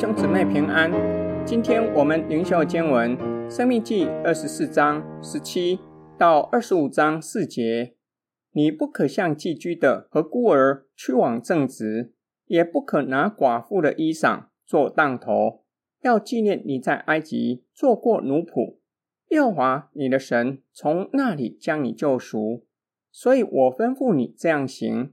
[0.00, 0.90] 兄姊妹平安。
[1.44, 3.14] 今天我们灵修经文
[3.50, 5.78] 《生命记》二十四章十七
[6.16, 7.96] 到二十五章四节：
[8.52, 12.14] 你不可向寄居的和孤儿屈枉正直，
[12.46, 15.64] 也不可拿寡妇的衣裳做当头。
[16.00, 18.78] 要纪念你在埃及做过奴仆，
[19.28, 22.64] 耶和华你的神从那里将你救赎，
[23.12, 25.12] 所以我吩咐你这样行。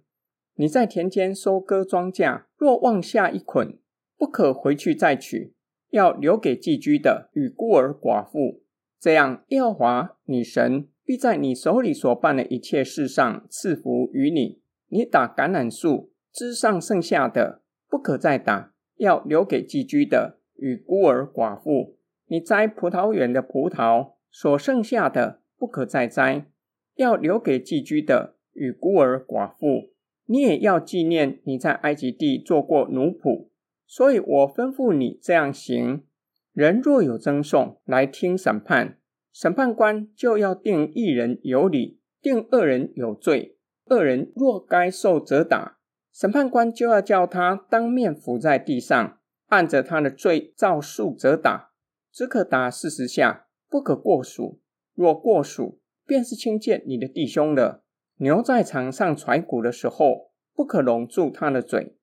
[0.56, 3.78] 你在田间收割庄稼，若往下一捆，
[4.18, 5.54] 不可回去再取，
[5.92, 8.64] 要留给寄居的与孤儿寡妇。
[9.00, 14.60] 这样，耶和华女神必在你手里所办的一切事上赐福于你。
[14.90, 21.98] 你打橄榄树枝上剩下的，不可再打，要留给寄居的与孤儿寡妇。
[22.28, 26.48] 你摘葡萄园的葡萄所剩下的，不可再摘，
[26.96, 29.92] 要留给寄居的与孤儿寡妇。
[30.26, 33.50] 你也要纪念你在埃及地做过奴仆，
[33.88, 36.04] 所以我吩咐你这样行：
[36.52, 39.00] 人若有争讼来听审判，
[39.32, 43.58] 审判官就要定一人有理，定二人有罪。
[43.86, 45.78] 二人若该受责打，
[46.12, 51.70] 审判官就要叫他当面伏在地上，按着他的罪照数责打，
[52.12, 54.60] 只可打四十下，不可过数。
[54.94, 57.86] 若过数，便是轻贱你的弟兄了。
[58.18, 61.97] 牛在场上踹骨的时候，不可拢住他的嘴。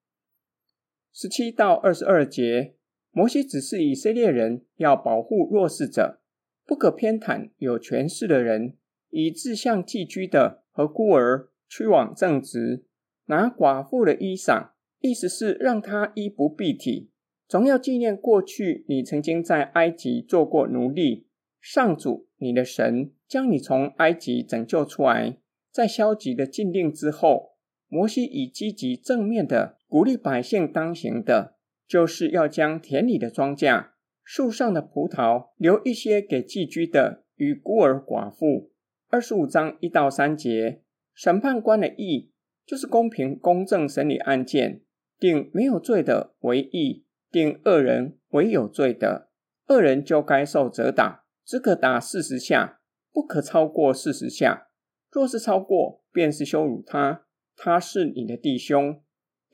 [1.16, 2.74] 十七到二十二节，
[3.12, 6.18] 摩西指示以色列人要保护弱势者，
[6.66, 8.76] 不可偏袒有权势的人，
[9.10, 12.84] 以志向寄居的和孤儿去往正直，
[13.26, 17.12] 拿寡妇的衣裳，意思是让他衣不蔽体。
[17.46, 21.28] 总要纪念过去你曾经在埃及做过奴隶，
[21.60, 25.38] 上主你的神将你从埃及拯救出来。
[25.70, 27.52] 在消极的禁令之后，
[27.86, 31.54] 摩西以积极正面的鼓励百姓当行的，
[31.86, 33.90] 就是要将田里的庄稼、
[34.24, 38.72] 树上的葡萄留一些给寄居的与孤儿寡妇。
[39.08, 40.82] 二十五章一到三节，
[41.14, 42.32] 审判官的义
[42.66, 44.82] 就是公平公正审理案件，
[45.20, 49.30] 定没有罪的为义，定二人为有罪的，
[49.68, 52.80] 二人就该受责打，只可打四十下，
[53.12, 54.66] 不可超过四十下。
[55.12, 59.00] 若是超过，便是羞辱他，他是你的弟兄。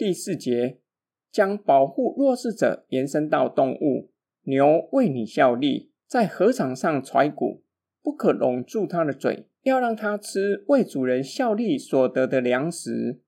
[0.01, 0.79] 第四节
[1.31, 4.11] 将保护弱势者延伸到动物，
[4.45, 7.63] 牛为你效力，在禾场上踹谷，
[8.03, 13.21] 不可拢住它的嘴，要让它吃为主人效力所得的粮食。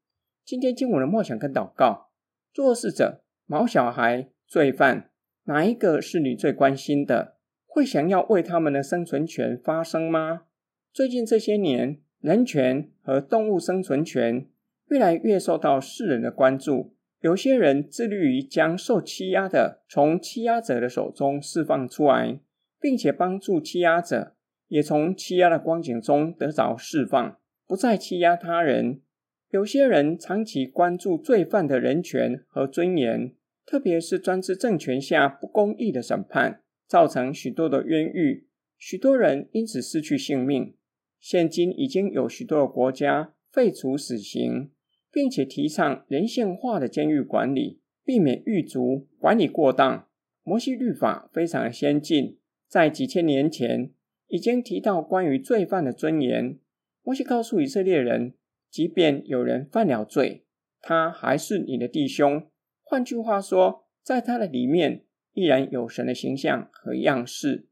[0.46, 2.08] 今天经文的梦想跟祷告，
[2.54, 5.10] 弱势者、毛小孩、罪犯，
[5.44, 7.36] 哪一个是你最关心的？
[7.66, 10.44] 会想要为他们的生存权发声吗？
[10.90, 14.46] 最近这些年，人权和动物生存权
[14.92, 16.94] 越来越受到世人的关注。
[17.20, 22.38] 有些人致力于将受欺压的从欺压者的手中释放出来，
[22.78, 24.34] 并且帮助欺压者
[24.68, 29.00] 也从欺压的光景中得着释放，不再欺压他人。
[29.48, 33.32] 有些人长期关注罪犯的人权和尊严，
[33.64, 40.74] 特别是专制政权下不公义的审判，造成许多的冤狱，许多人因此失去性命。
[41.20, 44.71] 现今已经有许多的国家废除死刑，
[45.12, 50.08] 并且提倡人性化的监狱管理，避免狱卒管理过当。
[50.42, 53.92] 摩西律法非常先进，在几千年前
[54.26, 56.58] 已经提到关于罪犯的尊严。
[57.02, 58.34] 摩西告诉以色列人，
[58.70, 60.46] 即便有人犯了罪，
[60.80, 62.48] 他还是你的弟兄。
[62.82, 67.68] 换句话说，在他的里面依然有神的形象和样式，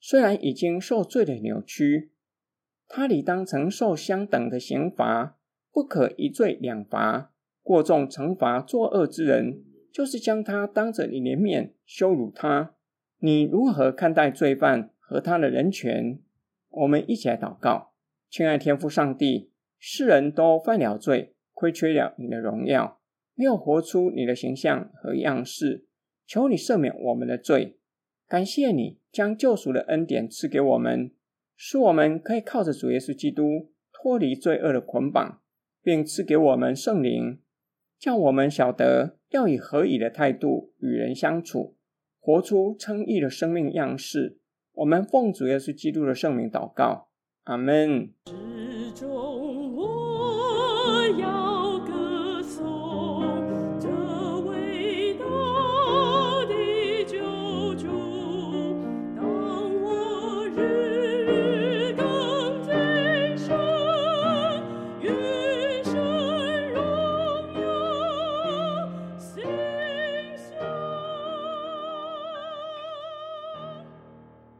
[0.00, 2.12] 虽然已经受罪的扭曲。
[2.88, 5.35] 他理当承受相等的刑罚，
[5.76, 7.34] 不可一罪两罚。
[7.62, 12.74] 过重惩罚作恶之人，就是将他当着你的面羞辱他。
[13.18, 16.18] 你如何看待罪犯和他的人权？
[16.70, 17.92] 我们一起来祷告，
[18.30, 22.98] 亲爱天父上帝，世人都犯了罪，亏缺了你的荣耀，
[23.34, 25.84] 没有活出你的形象和样式。
[26.26, 27.76] 求你赦免我们的罪，
[28.26, 31.12] 感谢你将救赎的恩典赐给我们。
[31.54, 35.42] 使我们可以靠着主耶稣基督脱离罪恶的捆绑，
[35.86, 37.38] 并赐给我们圣灵，
[37.96, 41.76] 叫我们晓得要以何以的态度与人相处，
[42.18, 44.40] 活出称义的生命样式。
[44.72, 47.10] 我们奉主耶稣基督的圣名祷告，
[47.44, 48.10] 阿门。